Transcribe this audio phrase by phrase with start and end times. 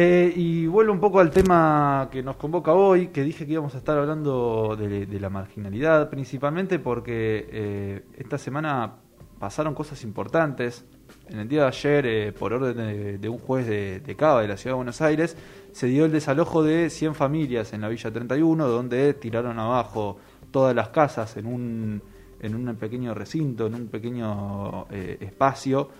[0.00, 3.74] Eh, y vuelvo un poco al tema que nos convoca hoy, que dije que íbamos
[3.74, 8.94] a estar hablando de, la marginalidad, principalmente porque eh, esta semana
[9.40, 10.84] pasaron cosas importantes.
[11.28, 14.46] En el día de ayer, eh, por orden de, un juez de, de Cava, de
[14.46, 15.36] la Ciudad de Buenos Aires,
[15.72, 20.16] se dio el desalojo de 100 familias en la Villa 31, donde tiraron abajo
[20.52, 22.02] todas las casas en un,
[22.40, 25.90] en un pequeño recinto, en un pequeño eh, espacio,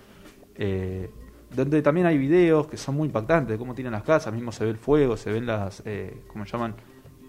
[1.55, 4.65] donde también hay videos que son muy impactantes de cómo tiran las casas, mismo se
[4.65, 6.75] ve el fuego, se ven las, eh, ¿cómo llaman?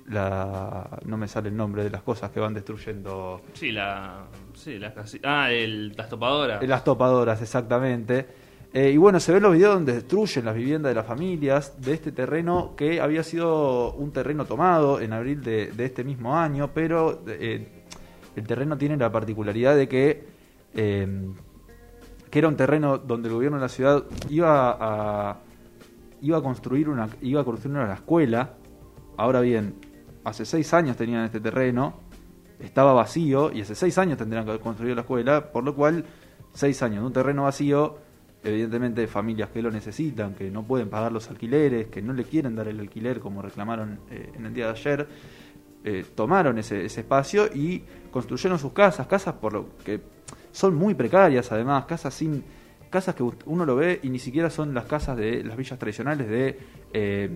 [0.08, 3.42] La, no me sale el nombre de las cosas que van destruyendo.
[3.54, 4.24] Sí, la.
[4.56, 6.68] Sí, la casi- Ah, el, las topadoras.
[6.68, 8.26] Las topadoras, exactamente.
[8.74, 11.94] Eh, y bueno, se ven los videos donde destruyen las viviendas de las familias de
[11.94, 16.72] este terreno que había sido un terreno tomado en abril de, de este mismo año,
[16.74, 17.68] pero eh,
[18.36, 20.24] el terreno tiene la particularidad de que,
[20.76, 21.08] eh,
[22.30, 25.40] que era un terreno donde el gobierno de la ciudad iba a,
[26.22, 28.54] iba a construir una, iba a construir una escuela.
[29.18, 29.76] Ahora bien,
[30.24, 32.00] hace seis años tenían este terreno,
[32.60, 36.06] estaba vacío y hace seis años tendrían que haber construido la escuela, por lo cual
[36.54, 37.98] seis años de un terreno vacío,
[38.44, 42.56] evidentemente familias que lo necesitan, que no pueden pagar los alquileres, que no le quieren
[42.56, 45.08] dar el alquiler como reclamaron eh, en el día de ayer,
[45.84, 50.02] eh, tomaron ese, espacio y construyeron sus casas, casas por lo que
[50.52, 52.44] son muy precarias además, casas sin
[52.90, 56.28] casas que uno lo ve y ni siquiera son las casas de las villas tradicionales
[56.28, 56.60] de
[56.92, 57.30] eh,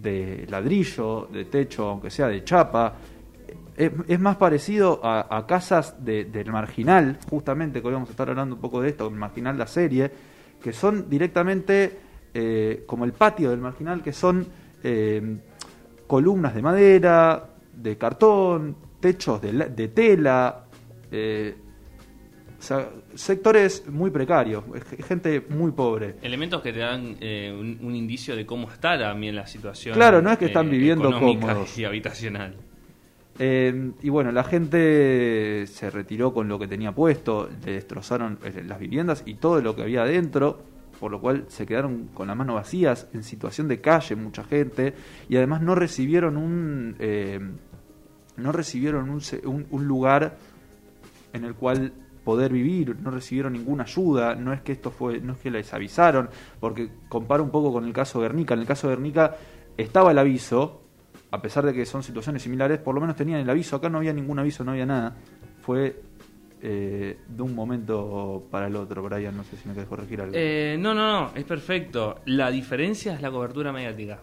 [0.00, 2.94] de ladrillo, de techo, aunque sea de chapa.
[3.76, 8.54] Es, más parecido a, casas de- del marginal, justamente, que hoy vamos a estar hablando
[8.54, 10.10] un poco de esto, el marginal la serie,
[10.62, 11.98] que son directamente
[12.32, 14.46] eh, como el patio del marginal, que son
[14.82, 15.38] eh,
[16.06, 20.64] columnas de madera, de cartón, techos de, la- de tela,
[21.12, 21.54] eh,
[22.58, 24.64] o sea, sectores muy precarios,
[25.06, 26.16] gente muy pobre.
[26.22, 29.94] Elementos que te dan eh, un, un indicio de cómo está también la situación.
[29.94, 31.76] Claro, no es que están viviendo económica cómodos.
[31.78, 32.56] Y habitacional.
[33.38, 38.64] Eh, y bueno, la gente se retiró con lo que tenía puesto, le destrozaron eh,
[38.66, 40.62] las viviendas y todo lo que había adentro,
[41.00, 44.94] por lo cual se quedaron con las manos vacías, en situación de calle mucha gente,
[45.28, 47.40] y además no recibieron un, eh,
[48.36, 50.36] no recibieron un, un- un lugar
[51.32, 51.92] en el cual
[52.24, 55.72] poder vivir, no recibieron ninguna ayuda, no es que esto fue, no es que les
[55.72, 59.36] avisaron, porque comparo un poco con el caso Guernica, en el caso Guernica
[59.76, 60.82] estaba el aviso,
[61.30, 63.98] a pesar de que son situaciones similares, por lo menos tenían el aviso, acá no
[63.98, 65.14] había ningún aviso, no había nada,
[65.62, 66.00] fue
[66.62, 70.32] eh, de un momento para el otro, Brian, no sé si me querés corregir algo.
[70.36, 72.20] Eh, no, no, no, es perfecto.
[72.26, 74.20] La diferencia es la cobertura mediática.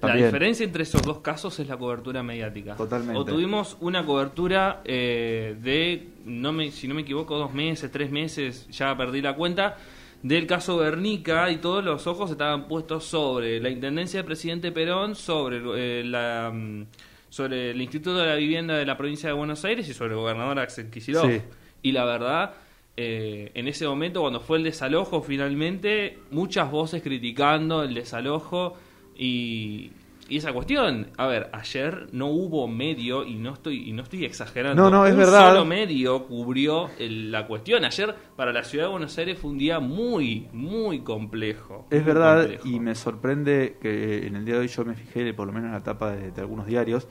[0.00, 0.20] También.
[0.20, 2.76] La diferencia entre esos dos casos es la cobertura mediática.
[2.76, 3.18] Totalmente.
[3.18, 8.10] O tuvimos una cobertura eh, de, no me, si no me equivoco, dos meses, tres
[8.10, 9.76] meses, ya perdí la cuenta,
[10.22, 15.14] del caso Guernica y todos los ojos estaban puestos sobre la intendencia del presidente Perón,
[15.14, 16.50] sobre eh, la...
[16.54, 16.86] mm,
[17.34, 20.18] sobre el Instituto de la Vivienda de la provincia de Buenos Aires y sobre el
[20.18, 21.26] gobernador Axel Kicillof.
[21.26, 21.42] Sí.
[21.84, 22.54] Y la verdad,
[22.96, 28.74] eh, en ese momento, cuando fue el desalojo finalmente, muchas voces criticando el desalojo
[29.16, 29.92] y,
[30.28, 31.08] y esa cuestión.
[31.18, 34.82] A ver, ayer no hubo medio, y no estoy, y no estoy exagerando.
[34.82, 35.50] No, no, es un verdad.
[35.50, 37.84] solo medio cubrió el- la cuestión.
[37.84, 41.86] Ayer, para la ciudad de Buenos Aires, fue un día muy, muy complejo.
[41.90, 42.68] Es muy verdad, complejo.
[42.68, 45.66] y me sorprende que en el día de hoy yo me fijé, por lo menos
[45.68, 47.06] en la tapa de, de algunos diarios,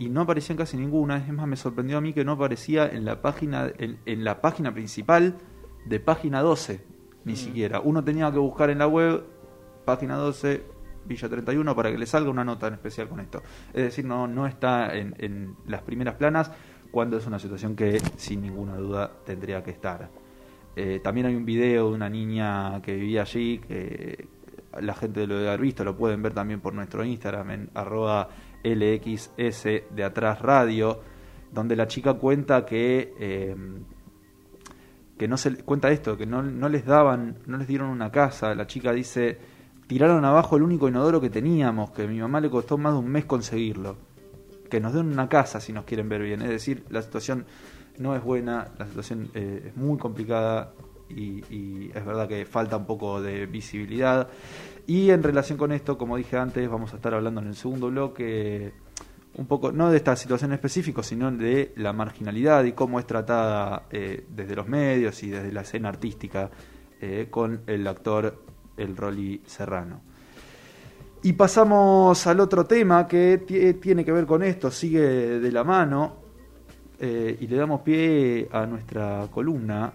[0.00, 1.18] y no aparecían casi ninguna.
[1.18, 4.40] Es más, me sorprendió a mí que no aparecía en la página, en, en la
[4.40, 5.36] página principal
[5.84, 6.80] de página 12,
[7.24, 7.36] ni Mm.
[7.36, 7.80] siquiera.
[7.80, 9.22] Uno tenía que buscar en la web,
[9.84, 10.62] página 12,
[11.04, 13.42] Villa 31, para que le salga una nota en especial con esto.
[13.74, 16.50] Es decir, no, no está en, en las primeras planas,
[16.90, 20.08] cuando es una situación que sin ninguna duda tendría que estar.
[20.76, 24.28] Eh, también hay un video de una niña que vivía allí, que
[24.80, 28.28] la gente lo debe haber visto, lo pueden ver también por nuestro Instagram en arroba
[28.62, 31.00] LXS de atrás radio,
[31.52, 33.56] donde la chica cuenta que, eh,
[35.18, 38.54] que no se cuenta esto, que no, no les daban, no les dieron una casa,
[38.54, 39.38] la chica dice,
[39.86, 42.98] tiraron abajo el único inodoro que teníamos, que a mi mamá le costó más de
[43.00, 43.96] un mes conseguirlo,
[44.68, 47.44] que nos den una casa si nos quieren ver bien, es decir, la situación
[47.98, 50.72] no es buena, la situación eh, es muy complicada
[51.08, 54.28] y, y es verdad que falta un poco de visibilidad.
[54.86, 57.88] Y en relación con esto, como dije antes, vamos a estar hablando en el segundo
[57.88, 58.72] bloque
[59.34, 63.84] un poco, no de esta situación específica, sino de la marginalidad y cómo es tratada
[63.90, 66.50] eh, desde los medios y desde la escena artística
[67.00, 68.42] eh, con el actor
[68.76, 70.00] El Rolly Serrano.
[71.22, 75.62] Y pasamos al otro tema que ti- tiene que ver con esto, sigue de la
[75.62, 76.16] mano,
[76.98, 79.92] eh, y le damos pie a nuestra columna,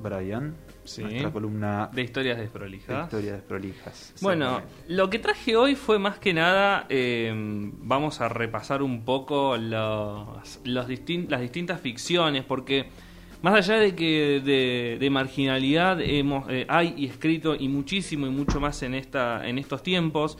[0.00, 0.54] Brian.
[0.84, 1.02] Sí.
[1.02, 3.04] nuestra columna De historias de desprolijas.
[3.04, 4.14] historias desprolijas.
[4.20, 9.56] Bueno, lo que traje hoy fue más que nada, eh, vamos a repasar un poco
[9.56, 12.86] los, los distin- las distintas ficciones, porque
[13.42, 18.30] más allá de que de, de marginalidad hemos, eh, hay y escrito y muchísimo y
[18.30, 20.38] mucho más en, esta, en estos tiempos,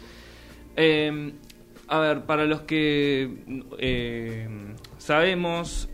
[0.77, 1.33] eh,
[1.89, 3.31] a ver, para los que
[4.99, 5.89] sabemos,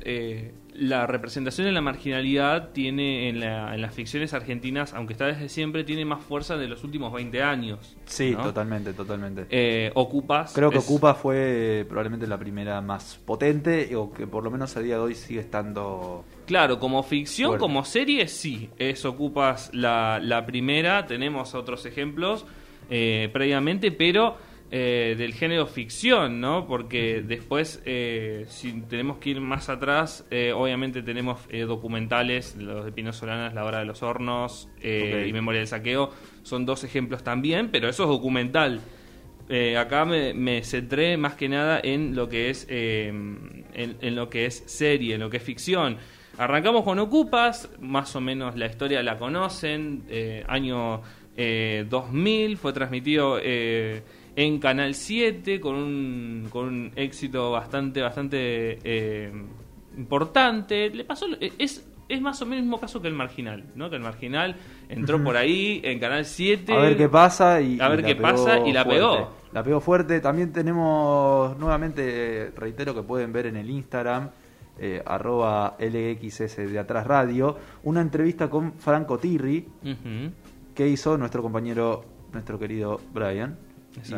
[0.80, 5.50] la representación de la marginalidad tiene en, la- en las ficciones argentinas, aunque está desde
[5.50, 7.96] siempre, tiene más fuerza de los últimos 20 años.
[8.06, 8.42] Sí, ¿no?
[8.44, 9.46] totalmente, totalmente.
[9.50, 10.52] Eh, Ocupas.
[10.54, 14.50] Creo que es- Ocupa fue eh, probablemente la primera más potente o que por lo
[14.50, 16.24] menos a día de hoy sigue estando...
[16.46, 17.60] Claro, como ficción, Fuerte.
[17.60, 18.70] como serie, sí.
[18.78, 21.06] Es Ocupas la, la primera.
[21.06, 22.46] Tenemos otros ejemplos
[22.88, 24.36] eh, previamente, pero
[24.72, 26.66] eh, del género ficción, ¿no?
[26.66, 32.84] Porque después, eh, si tenemos que ir más atrás, eh, obviamente tenemos eh, documentales, los
[32.84, 35.28] de Pino Solanas, La Hora de los Hornos eh, Ok.
[35.28, 36.10] y Memoria del Saqueo.
[36.44, 38.80] Son dos ejemplos también, pero eso es documental.
[39.76, 44.46] Acá me, me centré más que nada en lo que es en, en lo que
[44.46, 45.96] es serie, en lo que es ficción.
[46.38, 50.04] Arrancamos con Ocupas, más o menos la historia la conocen,
[50.46, 51.02] año
[51.36, 53.40] eh, 2000, fue transmitido
[54.40, 59.30] en Canal 7 con un, con un éxito bastante, bastante eh,
[59.98, 60.88] importante.
[60.88, 63.90] Le pasó, eh, es, es más o menos el mismo caso que el Marginal, ¿no?
[63.90, 64.56] Que el Marginal
[64.88, 66.72] entró por ahí en Canal 7.
[66.72, 67.78] A ver qué pasa y...
[67.80, 69.00] A ver y qué pegó pasa y la fuerte.
[69.00, 69.30] pegó.
[69.52, 70.20] La pegó fuerte.
[70.20, 74.30] También tenemos, nuevamente, reitero que pueden ver en el Instagram,
[74.78, 80.32] eh, arroba LXS de Atrás Radio, una entrevista con Franco Tirri, Ujú.
[80.74, 83.68] que hizo nuestro compañero, nuestro querido Brian.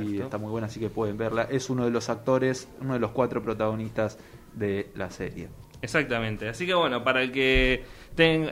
[0.03, 1.45] Y está muy buena, así que pueden verla.
[1.45, 4.19] Es uno de los actores, uno de los cuatro protagonistas
[4.55, 5.49] de la serie.
[5.81, 6.49] Exactamente.
[6.49, 7.85] Así que bueno, para el que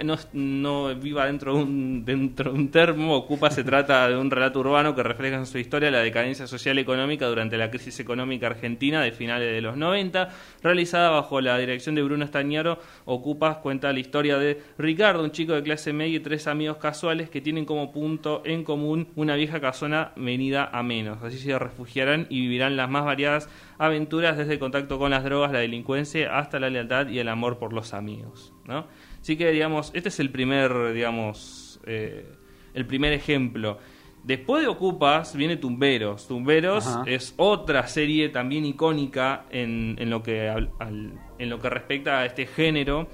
[0.05, 4.31] no, no viva dentro de, un, dentro de un termo, Ocupa se trata de un
[4.31, 8.01] relato urbano que refleja en su historia la decadencia social y económica durante la crisis
[8.01, 10.31] económica argentina de finales de los 90,
[10.63, 12.79] realizada bajo la dirección de Bruno Estañaro.
[13.05, 17.29] Ocupas cuenta la historia de Ricardo, un chico de clase media y tres amigos casuales
[17.29, 21.23] que tienen como punto en común una vieja casona venida a menos.
[21.23, 23.49] Así se refugiarán y vivirán las más variadas
[23.79, 27.59] aventuras desde el contacto con las drogas, la delincuencia, hasta la lealtad y el amor
[27.59, 28.87] por los amigos, ¿no?
[29.21, 32.27] Así que, digamos, este es el primer, digamos, eh,
[32.75, 33.79] el primer ejemplo.
[34.23, 36.29] Después de Ocupas viene Tumberos.
[36.29, 37.05] Tumberos Ajá.
[37.07, 42.21] es otra serie también icónica en, en lo que al- al- en lo que respecta
[42.21, 43.09] a este género.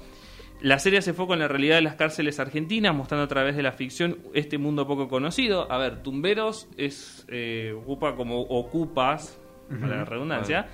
[0.59, 3.63] La serie se enfoca en la realidad de las cárceles argentinas, mostrando a través de
[3.63, 5.71] la ficción este mundo poco conocido.
[5.71, 9.39] A ver, Tumberos es eh, ocupa como ocupas,
[9.81, 10.67] para la redundancia.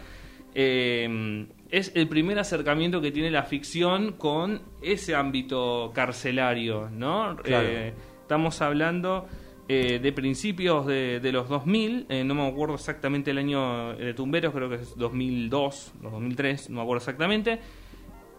[0.55, 7.35] Eh, es el primer acercamiento que tiene la ficción con ese ámbito carcelario, ¿no?
[7.37, 7.67] Claro.
[7.67, 9.25] Eh, estamos hablando
[9.67, 14.13] eh, de principios de, de los 2000, eh, no me acuerdo exactamente el año de
[14.13, 17.59] Tumberos, creo que es 2002, o 2003, no me acuerdo exactamente.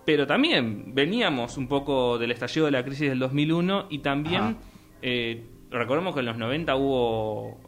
[0.07, 4.59] Pero también veníamos un poco del estallido de la crisis del 2001 y también
[5.73, 7.59] recordemos que en los 90 hubo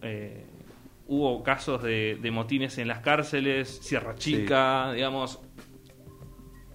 [1.08, 5.40] hubo casos de, de motines en las cárceles, Sierra Chica, digamos.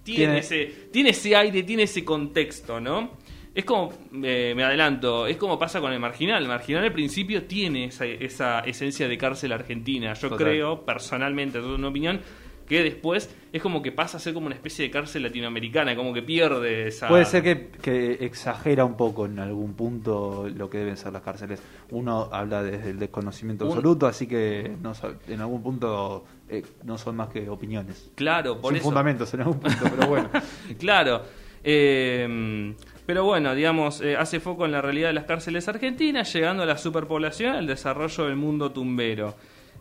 [0.02, 3.12] Tiene, Tiene- ese, tiene ese aire, tiene ese contexto, ¿no?
[3.54, 6.42] Es como, eh, me adelanto, es como pasa con el Marginal.
[6.42, 10.14] El Marginal al principio tiene esa, esa esencia de cárcel argentina.
[10.14, 10.46] Yo Total.
[10.46, 12.20] creo, personalmente, es una opinión,
[12.66, 16.12] que después es como que pasa a ser como una especie de cárcel latinoamericana, como
[16.14, 17.08] que pierde esa...
[17.08, 21.22] Puede ser que, que exagera un poco en algún punto lo que deben ser las
[21.22, 21.62] cárceles.
[21.90, 24.92] Uno habla desde el desconocimiento Un- absoluto, así que no
[25.28, 28.10] en algún punto eh, no son más que opiniones.
[28.14, 28.84] Claro, por Sin eso.
[28.84, 30.30] fundamentos en algún punto, pero bueno.
[30.78, 31.22] claro.
[31.64, 32.74] Eh,
[33.06, 36.66] pero bueno, digamos, eh, hace foco en la realidad de las cárceles argentinas, llegando a
[36.66, 39.34] la superpoblación, al desarrollo del mundo tumbero.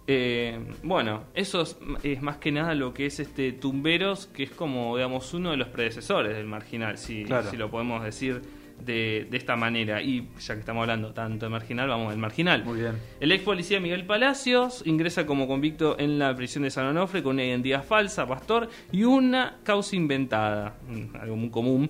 [0.08, 4.52] Eh, bueno, eso es, es más que nada lo que es este Tumberos, que es
[4.52, 7.50] como, digamos, uno de los predecesores del Marginal, si, Claro.
[7.50, 8.42] si lo podemos decir
[8.84, 10.02] de, de esta manera.
[10.02, 12.64] Y ya que estamos hablando tanto de Marginal, vamos al Marginal.
[12.66, 12.94] Muy bien.
[13.20, 17.36] El ex policía Miguel Palacios ingresa como convicto en la prisión de San Onofre con
[17.36, 21.90] una identidad falsa, pastor, y una causa inventada, mm, algo muy común.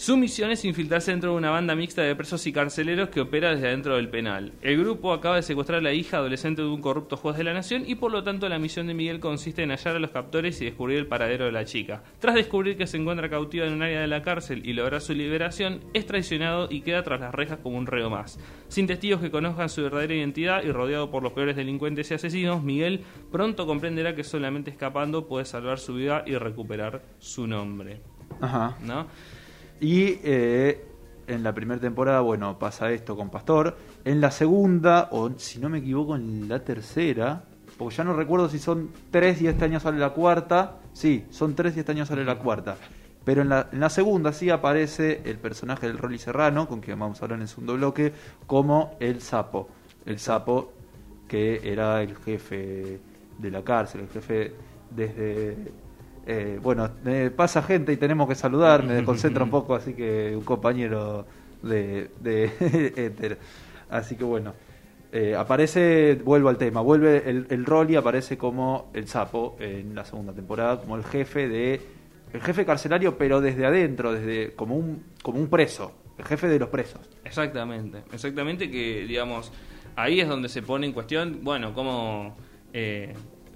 [0.00, 3.50] Su misión es infiltrarse dentro de una banda mixta de presos y carceleros que opera
[3.50, 4.54] desde adentro del penal.
[4.62, 7.52] El grupo acaba de secuestrar a la hija adolescente de un corrupto juez de la
[7.52, 10.58] nación y por lo tanto la misión de Miguel consiste en hallar a los captores
[10.62, 12.02] y descubrir el paradero de la chica.
[12.18, 15.12] Tras descubrir que se encuentra cautiva en un área de la cárcel y lograr su
[15.12, 18.38] liberación, es traicionado y queda tras las rejas como un reo más.
[18.68, 22.62] Sin testigos que conozcan su verdadera identidad y rodeado por los peores delincuentes y asesinos,
[22.62, 28.00] Miguel pronto comprenderá que solamente escapando puede salvar su vida y recuperar su nombre.
[28.40, 28.78] Ajá.
[28.82, 29.06] ¿No?
[29.80, 30.86] Y eh,
[31.26, 33.76] En la primera temporada, bueno, pasa esto con Pastor.
[34.04, 37.44] En la segunda, o si no me equivoco, en la tercera,
[37.78, 40.78] porque ya no recuerdo si son tres y este año sale la cuarta.
[40.92, 42.76] Sí, son tres y este año sale la cuarta.
[43.24, 46.98] Pero en la, en la segunda sí aparece el personaje del Rolly Serrano, con quien
[46.98, 48.12] vamos a hablar en el segundo bloque,
[48.46, 49.68] como el sapo.
[50.04, 50.72] El sapo
[51.28, 52.98] que era el jefe
[53.38, 54.52] de la cárcel, el jefe
[54.90, 55.56] desde...
[56.26, 56.90] eh, bueno,
[57.36, 61.26] pasa gente y tenemos que saludar, me desconcentra un poco, así que un compañero
[61.62, 63.36] de, de.
[63.90, 64.54] Así que bueno,
[65.10, 70.04] eh, aparece, vuelvo al tema, vuelve el, el Rolly aparece como el sapo en la
[70.04, 71.80] segunda temporada, como el jefe de
[72.32, 76.60] el jefe carcelario, pero desde adentro, desde como un como un preso, el jefe de
[76.60, 77.00] los presos.
[77.24, 79.50] Exactamente, exactamente que, digamos,
[79.96, 82.36] ahí es donde se pone en cuestión, bueno, cómo
[82.72, 83.12] eh,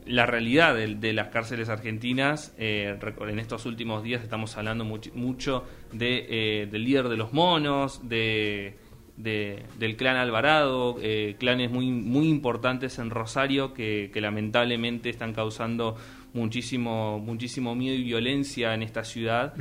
[0.06, 5.12] la realidad de, de las cárceles argentinas, eh, en estos últimos días estamos hablando much-
[5.14, 8.74] mucho de, eh, del líder de los monos, de,
[9.16, 15.32] de- del clan Alvarado, eh, clanes muy, muy importantes en Rosario que, que lamentablemente están
[15.32, 15.96] causando
[16.34, 19.54] muchísimo, muchísimo miedo y violencia en esta ciudad.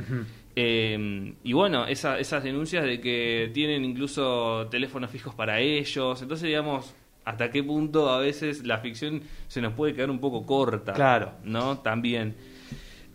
[0.56, 6.46] Eh, y bueno, esa- esas denuncias de que tienen incluso teléfonos fijos para ellos, entonces
[6.48, 10.92] digamos, hasta qué punto a veces la ficción se nos puede quedar un poco corta.
[10.92, 11.32] Claro.
[11.44, 11.78] ¿No?
[11.78, 12.36] También.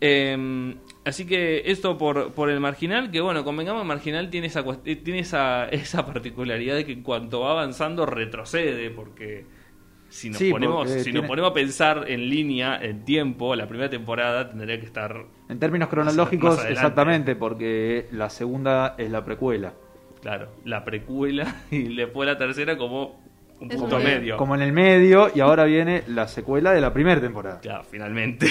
[0.00, 0.74] Eh,
[1.04, 4.96] así que esto por, por el marginal, que bueno, convengamos, el marginal tiene esa eh,
[4.96, 9.44] tiene esa, esa particularidad de que en cuanto va avanzando retrocede, porque
[10.08, 13.68] si nos Sí, ponemos, si tiene- nos ponemos a pensar en línea, en tiempo, la
[13.68, 19.22] primera temporada tendría que estar En términos cronológicos, Más exactamente, porque la segunda es la
[19.24, 19.74] precuela.
[20.22, 23.20] Claro, la precuela y después la tercera como
[23.60, 24.36] un punto un- medio.
[24.36, 27.60] Como en el medio, y ahora viene la secuela de la primera temporada.
[27.60, 28.46] Claro, finalmente.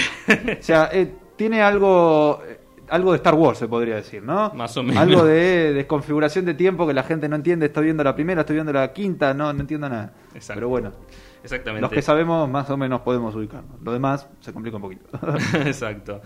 [0.60, 4.51] O sea, eh, tiene algo eh, algo de Star Wars, se podría decir, ¿no?
[4.56, 4.98] Más o menos.
[5.01, 7.68] Algo de desconfiguración de tiempo que la gente no entiende.
[7.68, 10.13] Estoy viendo la primera, estoy viendo la quinta, no, no entiendo nada.
[10.34, 10.56] Exacto.
[10.56, 10.92] Pero bueno,
[11.44, 11.82] Exactamente.
[11.82, 13.80] los que sabemos más o menos podemos ubicarnos.
[13.84, 15.06] Lo demás se complica un poquito.
[15.66, 16.22] Exacto.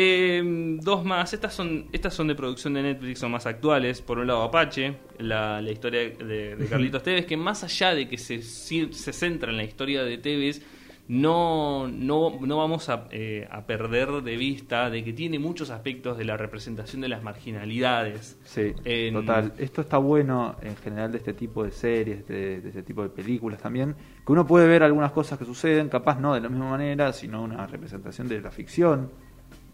[0.00, 0.40] Eh,
[0.80, 4.00] dos más, estas son, estas son de producción de Netflix, son más actuales.
[4.00, 8.08] Por un lado, Apache, la, la historia de, de Carlitos Tevez, que más allá de
[8.08, 10.62] que se, se centra en la historia de Tevez,
[11.08, 16.16] no, no, no vamos a, eh, a perder de vista de que tiene muchos aspectos
[16.16, 18.38] de la representación de las marginalidades.
[18.44, 19.52] Sí, En- total.
[19.58, 23.08] Esto está bueno en general de este tipo de series, de, de este tipo de
[23.08, 26.70] películas también, que uno puede ver algunas cosas que suceden, capaz no de la misma
[26.70, 29.10] manera, sino una representación de la ficción.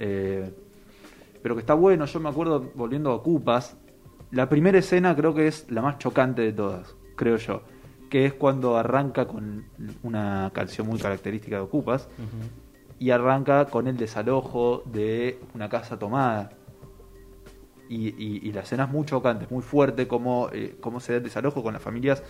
[0.07, 0.53] Eh,
[1.43, 3.77] pero que está bueno, yo me acuerdo, volviendo a Ocupas,
[4.31, 7.63] la primera escena creo que es la más chocante de todas, creo yo,
[8.11, 9.65] que es cuando arranca con
[10.03, 12.09] una canción muy característica de Ocupas,
[12.99, 16.51] y arranca con el desalojo de una casa tomada.
[17.89, 21.13] Y, y- y la escena es muy chocante, es muy fuerte cómo, eh, cómo se
[21.13, 22.23] da el desalojo con las familias,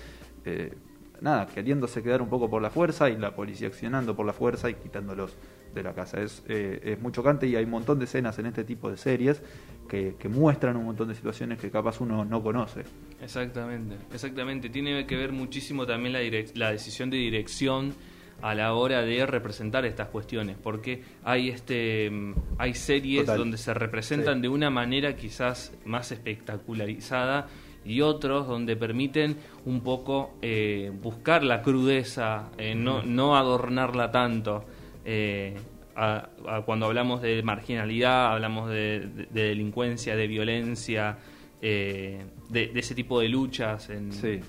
[0.44, 0.74] eh,
[1.20, 4.68] nada, queriéndose quedar un poco por la fuerza y la policía accionando por la fuerza
[4.70, 5.36] y quitándolos
[5.74, 6.20] de la casa.
[6.20, 8.96] Es, eh, es muy chocante y hay un montón de escenas en este tipo de
[8.96, 9.42] series
[9.88, 12.82] que, que muestran un montón de situaciones que capaz uno no conoce.
[13.20, 14.68] Exactamente, exactamente.
[14.70, 16.20] Tiene que ver muchísimo también la,
[16.54, 17.94] la decisión de dirección
[18.42, 23.38] a la hora de representar estas cuestiones, porque hay este mm, hay series Total.
[23.38, 24.42] donde se representan Sí.
[24.42, 27.46] de una manera quizás más espectacularizada
[27.84, 29.36] y otros donde permiten
[29.66, 34.64] un poco eh, buscar la crudeza, eh, no, no adornarla tanto.
[35.04, 35.54] Eh,
[35.96, 41.18] a- a cuando hablamos de marginalidad, hablamos de, de- de delincuencia, de violencia,
[41.62, 43.90] eh, de, de ese tipo de luchas.
[43.90, 44.40] En, Sí.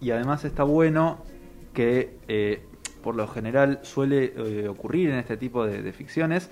[0.00, 1.24] Y además está bueno
[1.72, 2.62] que eh,
[3.02, 6.50] por lo general suele eh, ocurrir en este tipo de, ficciones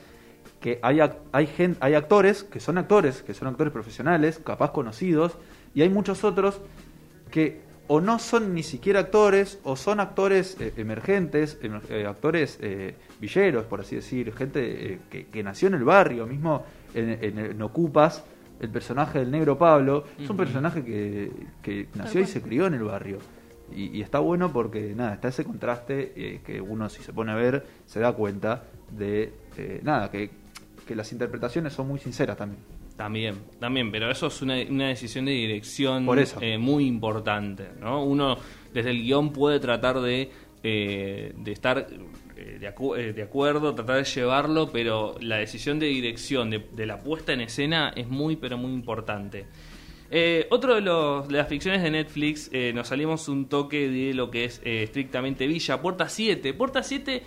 [0.60, 1.00] que hay,
[1.32, 1.48] hay,
[1.80, 5.36] hay actores que son actores, que son actores profesionales, capaz conocidos,
[5.74, 6.60] y hay muchos otros
[7.30, 12.56] que o no son ni siquiera actores, o son actores eh, emergentes, emer- eh, actores
[12.60, 17.18] eh, villeros, por así decir, gente eh, que, que nació en el barrio, mismo en,
[17.22, 18.22] en- en Ocupas,
[18.60, 22.74] el personaje del negro Pablo, es un personaje que, que nació y se crió en
[22.74, 23.18] el barrio.
[23.74, 27.32] Y, y está bueno porque, nada, está ese contraste eh, que uno si se pone
[27.32, 29.32] a ver se da cuenta de,
[29.82, 30.30] nada, que,
[30.86, 32.62] que las interpretaciones son muy sinceras también.
[33.00, 36.38] También, también, pero eso es una, una decisión de dirección Por eso.
[36.42, 38.04] eh, muy importante, ¿no?
[38.04, 38.36] Uno
[38.74, 40.30] desde el guion puede tratar de,
[40.62, 41.86] eh, de estar
[42.36, 46.58] eh, de, acu- eh, de acuerdo, tratar de llevarlo, pero la decisión de dirección, de,
[46.72, 49.46] de la puesta en escena es muy, pero muy importante.
[50.10, 54.12] Eh, otro de, los, de las ficciones de Netflix, eh, nos salimos un toque de
[54.12, 56.52] lo que es eh, estrictamente Villa, Puerta 7.
[56.52, 57.22] Puerta 7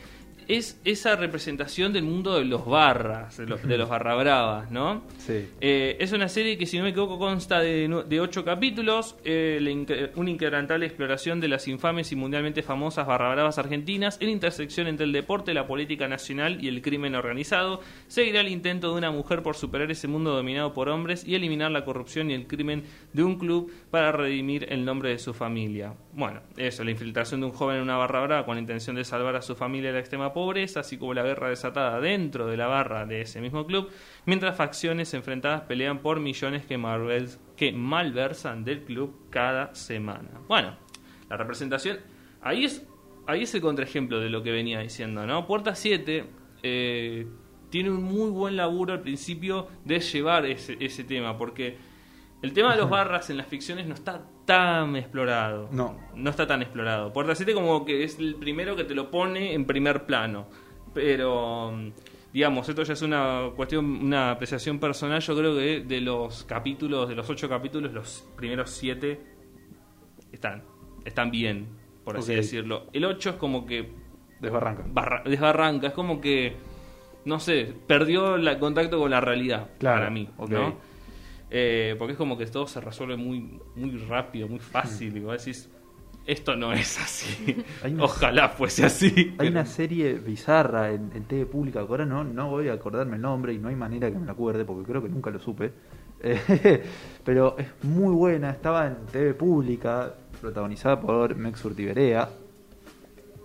[0.48, 5.04] es esa representación del mundo de los barras, de, los- de los barra bravas, ¿no?
[5.18, 5.48] Sí.
[5.62, 10.10] Eh, es una serie que, si no me equivoco, consta de, ocho capítulos, eh, la
[10.16, 15.06] una inquebrantable exploración de las infames y mundialmente famosas barra bravas argentinas, en intersección entre
[15.06, 19.42] el deporte, la política nacional y el crimen organizado, seguirá el intento de una mujer
[19.44, 22.84] por superar ese mundo dominado por hombres y eliminar la corrupción y el crimen
[23.14, 25.94] de un club para redimir el nombre de su familia.
[26.14, 29.04] Bueno, eso, la infiltración de un joven en una barra brava con la intención de
[29.04, 32.58] salvar a su familia de la extrema pobreza, así como la guerra desatada dentro de
[32.58, 33.90] la barra de ese mismo club,
[34.26, 40.30] mientras facciones enfrentadas pelean por millones que, malvers- que malversan del club cada semana.
[40.48, 40.76] Bueno,
[41.30, 42.00] la representación,
[42.42, 42.86] ahí es,
[43.28, 45.48] ahí es el contraejemplo de lo que venía diciendo, ¿no?
[45.48, 46.26] Puerta 7
[46.64, 47.28] eh,
[47.70, 51.78] tiene un muy buen laburo al principio de llevar ese, ese tema, porque
[52.42, 55.70] el tema de los barras en las ficciones no está tan explorado.
[55.72, 55.98] No.
[56.16, 57.12] No está tan explorado.
[57.14, 60.48] Puerta 7 como que es el primero que te lo pone en primer plano.
[60.94, 61.74] Pero,
[62.32, 65.22] digamos, esto ya es una cuestión, una apreciación personal.
[65.22, 69.20] Yo creo que de los capítulos, de los ocho capítulos, los primeros siete
[70.32, 70.64] están,
[71.06, 71.68] están bien,
[72.04, 72.88] por así decirlo.
[72.94, 73.92] El 8 es como que
[74.40, 74.84] Desbarranca.
[74.88, 76.56] barra- desbarranca, es como que,
[77.26, 80.50] no sé, perdió el contacto con la realidad Claro, para mí, ok.
[80.50, 80.78] ¿no?
[81.56, 85.38] Eh, porque es como que todo se resuelve muy, muy rápido, muy fácil, y vos
[85.38, 85.70] decís,
[86.26, 89.14] esto no es así, una- ojalá fuese así.
[89.16, 93.18] Hay pero- una serie bizarra en, en TV pública, ahora no, no voy a acordarme
[93.18, 95.40] el nombre y no hay manera que me la acuerde porque creo que nunca lo
[95.40, 95.72] supe.
[96.22, 96.84] Eh,
[97.24, 102.30] pero es muy buena, estaba en TV pública, protagonizada por Mex Urtiberea,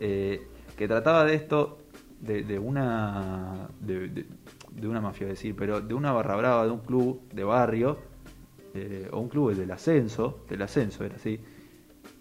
[0.01, 0.47] eh,
[0.77, 1.79] que trataba de esto,
[2.21, 4.27] de, de una de, de-
[4.81, 7.99] de una mafia, decir, pero de una barra brava, de un club de barrio,
[8.75, 11.41] eh, o un club del ascenso, del ascenso era así,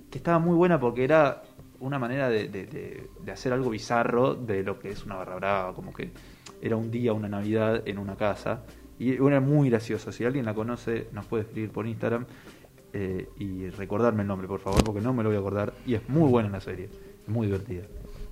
[0.09, 1.43] que estaba muy buena porque era
[1.79, 5.93] una manera de, de- hacer algo bizarro de lo que es una barra brava, como
[5.93, 6.09] que
[6.61, 8.63] era un día, una Navidad en una casa,
[8.97, 10.11] y era muy gracioso.
[10.11, 12.25] Si alguien la conoce, nos puede escribir por Instagram
[12.93, 15.93] eh, y recordarme el nombre, por favor, porque no me lo voy a acordar, y
[15.93, 17.83] es muy buena la serie, es muy divertida.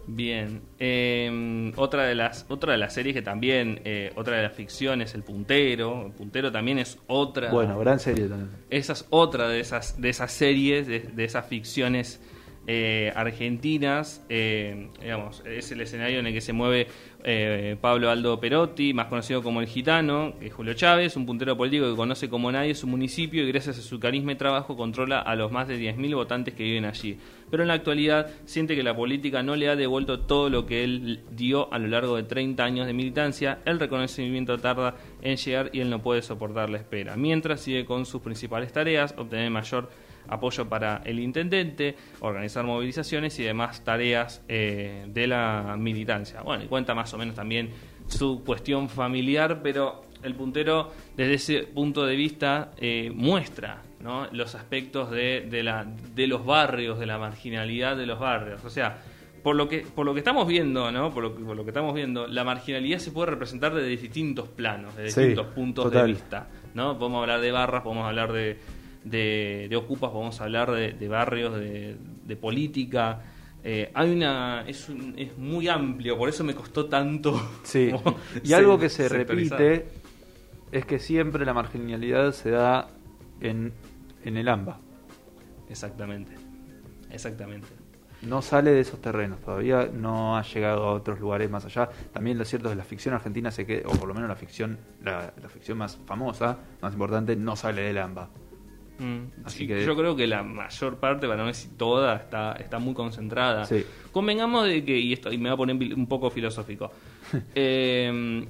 [0.08, 0.62] Bien.
[0.80, 5.14] Eh, otra de las otra de las series que también, eh, otra de las ficciones,
[5.16, 6.06] El Puntero.
[6.08, 7.52] El Puntero también es otra.
[7.52, 8.52] Bueno, gran serie también.
[8.70, 12.20] Esa es otra de esas, de esas series, de, de esas ficciones
[12.68, 14.24] eh, argentinas.
[14.30, 16.88] eh, digamos, es el escenario en el que se mueve
[17.28, 21.58] eh, Pablo Aldo Perotti, más conocido como el Gitano, que es Julio Chávez, un puntero
[21.58, 25.22] político que conoce como nadie su municipio y gracias a su carisma y trabajo controla
[25.22, 27.18] a los más de 10.000 votantes que viven allí.
[27.50, 30.84] Pero en la actualidad siente que la política no le ha devuelto todo lo que
[30.84, 33.60] él dio a lo largo de 30 años de militancia.
[33.66, 37.16] El reconocimiento tarda en llegar y él no puede soportar la espera.
[37.16, 39.90] Mientras sigue con sus principales tareas, obtener mayor
[40.28, 46.42] apoyo para el intendente, organizar movilizaciones y demás tareas eh, de la militancia.
[46.42, 47.70] Bueno, y cuenta más o menos también
[48.08, 54.28] su cuestión familiar, pero el puntero desde ese punto de vista eh, muestra ¿no?
[54.32, 55.86] los aspectos de, de, la,
[56.16, 58.64] de los barrios, de la marginalidad de los barrios.
[58.66, 58.98] O sea,
[59.44, 61.12] por lo que, por lo que estamos viendo, ¿no?
[61.14, 64.48] Por lo, que, por lo que estamos viendo, la marginalidad se puede representar desde distintos
[64.50, 66.08] planos, de Sí, distintos puntos total.
[66.08, 66.48] de vista.
[66.74, 66.98] ¿no?
[66.98, 68.58] Podemos hablar de barras, podemos hablar de,
[69.06, 73.22] de, de ocupas, podemos hablar de, de barrios, de, de política.
[73.64, 77.40] Eh, hay una es, un- es muy amplio, por eso me costó tanto.
[77.64, 77.92] Sí,
[78.44, 79.60] y algo que se sectorizar.
[79.60, 79.88] repite
[80.72, 82.90] es que siempre la marginalidad se da
[83.42, 83.72] en,
[84.24, 84.80] en el AMBA.
[85.70, 86.34] Exactamente,
[87.10, 87.68] exactamente.
[88.22, 91.90] No sale de esos terrenos, todavía no ha llegado a otros lugares más allá.
[92.12, 94.36] También lo cierto es que la ficción argentina se queda, o por lo menos la
[94.36, 98.30] ficción, la, la ficción más famosa, más importante, no sale del AMBA.
[98.98, 102.54] Mm, Así sí, que- Yo creo que la mayor parte, para no decir toda, está,
[102.54, 103.66] está muy concentrada.
[103.66, 103.84] Sí.
[104.12, 106.92] Convengamos de que, y esto y me va a poner un poco filosófico,
[107.56, 108.46] eh,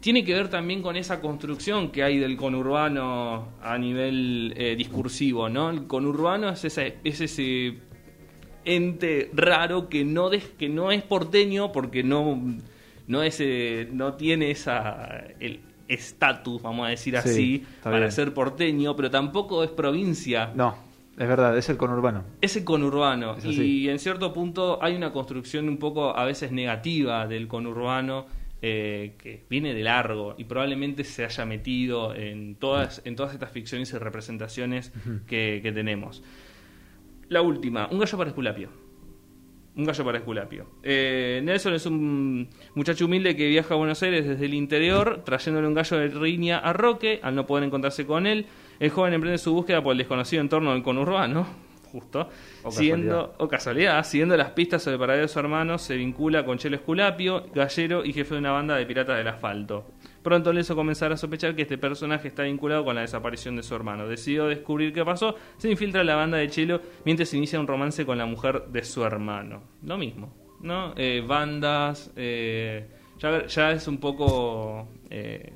[0.00, 5.48] tiene que ver también con esa construcción que hay del conurbano a nivel eh, discursivo,
[5.48, 5.70] ¿no?
[5.70, 7.74] El conurbano es, esa, es ese
[8.64, 12.40] ente raro que no, des- que no es porteño porque no,
[13.06, 15.24] no, es, eh, no tiene esa...
[15.38, 18.12] El, estatus, vamos a decir Sí, así, para bien.
[18.12, 20.52] ser porteño, pero tampoco es provincia.
[20.54, 20.76] No,
[21.18, 22.24] es verdad, es el conurbano.
[22.40, 23.36] Es el conurbano.
[23.36, 28.26] Es y en cierto punto hay una construcción un poco a veces negativa del conurbano
[28.62, 33.50] eh, que viene de largo y probablemente se haya metido en todas, en todas estas
[33.50, 34.92] ficciones y representaciones
[35.26, 36.22] que, que tenemos.
[37.28, 38.68] La última, un gallo para Esculapio.
[39.76, 40.66] Un gallo para Esculapio.
[40.82, 45.68] Eh, Nelson es un muchacho humilde que viaja a Buenos Aires desde el interior, trayéndole
[45.68, 48.46] un gallo de riña a Roque, al no poder encontrarse con él.
[48.80, 51.46] El joven emprende su búsqueda por el desconocido entorno del conurbano.
[51.92, 52.28] justo.
[52.62, 53.34] O siguiendo, casualidad.
[53.38, 56.76] o casualidad, siguiendo las pistas sobre el paradero de su hermano, se vincula con Chelo
[56.76, 59.86] Esculapio, gallero y jefe de una banda de piratas del asfalto.
[60.22, 63.74] Pronto Leso comenzará a sospechar que este personaje está vinculado con la desaparición de su
[63.74, 64.06] hermano.
[64.06, 67.66] Decidió descubrir qué pasó, se infiltra en la banda de Chelo mientras se inicia un
[67.66, 69.62] romance con la mujer de su hermano.
[69.82, 70.92] Lo mismo, ¿no?
[70.96, 72.86] Eh, bandas, eh,
[73.18, 74.88] ya, ya es un poco...
[75.08, 75.52] eh,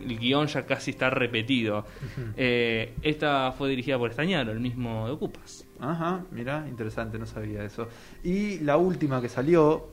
[0.00, 1.84] el guion ya casi está repetido.
[2.36, 5.66] Esta fue dirigida por Estañaro, el mismo de Ocupas.
[5.78, 7.86] Ajá, mira, interesante, no sabía eso.
[8.24, 9.89] Y la última que salió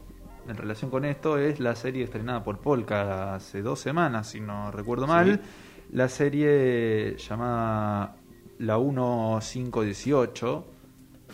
[0.48, 4.72] en relación con esto es la serie estrenada por Polka hace dos semanas, si no
[4.72, 5.42] recuerdo mal.
[5.92, 8.16] La serie llamada
[8.60, 10.68] La 1518,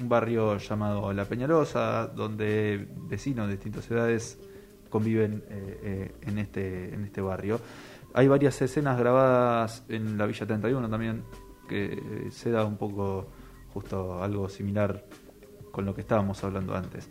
[0.02, 4.40] un barrio llamado La Peñalosa, donde vecinos de distintas ciudades
[4.90, 7.60] conviven eh, eh, en, este, en este barrio.
[8.14, 11.24] Hay varias escenas grabadas en la Villa 31 también,
[11.68, 13.28] que eh, se da un poco
[13.74, 15.04] justo algo similar
[15.72, 17.10] con lo que estábamos hablando antes.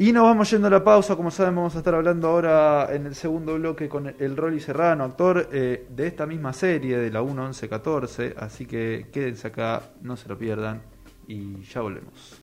[0.00, 3.06] Y nos vamos yendo a la pausa, como saben vamos a estar hablando ahora en
[3.06, 7.20] el segundo bloque con el Rolly Serrano, actor eh, de esta misma serie, de la
[7.20, 10.82] 1 11 14 así que quédense acá, no se lo pierdan
[11.26, 12.36] y ya volvemos.